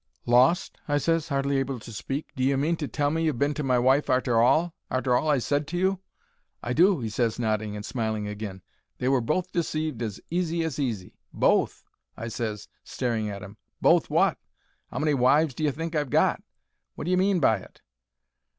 "Lost?" 0.25 0.79
I 0.87 0.97
ses, 0.97 1.27
hardly 1.27 1.57
able 1.59 1.77
to 1.79 1.93
speak. 1.93 2.31
"D'ye 2.35 2.55
mean 2.55 2.75
to 2.77 2.87
tell 2.87 3.11
me 3.11 3.21
you've 3.21 3.37
been 3.37 3.53
to 3.53 3.61
my 3.61 3.77
wife 3.77 4.09
arter 4.09 4.41
all—arter 4.41 5.15
all 5.15 5.29
I 5.29 5.37
said 5.37 5.67
to 5.67 5.77
you?" 5.77 5.99
"I 6.63 6.73
do," 6.73 7.01
he 7.01 7.07
ses, 7.09 7.37
nodding, 7.37 7.75
and 7.75 7.85
smiling 7.85 8.27
agin. 8.27 8.63
"They 8.97 9.09
were 9.09 9.21
both 9.21 9.51
deceived 9.51 10.01
as 10.01 10.19
easy 10.31 10.63
as 10.63 10.79
easy." 10.79 11.19
"Both?" 11.31 11.83
I 12.17 12.29
ses, 12.29 12.67
staring 12.83 13.29
at 13.29 13.43
'im. 13.43 13.57
"Both 13.79 14.09
wot? 14.09 14.39
'Ow 14.91 14.97
many 14.97 15.13
wives 15.13 15.53
d'ye 15.53 15.69
think 15.69 15.93
I've 15.95 16.09
got? 16.09 16.41
Wot 16.95 17.05
d'ye 17.05 17.15
mean 17.15 17.39
by 17.39 17.57
it?" 17.57 17.79